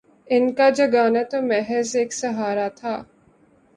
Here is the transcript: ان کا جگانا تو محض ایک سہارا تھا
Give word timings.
ان 0.27 0.51
کا 0.53 0.69
جگانا 0.69 1.21
تو 1.31 1.41
محض 1.41 1.95
ایک 1.95 2.13
سہارا 2.13 2.67
تھا 2.75 2.95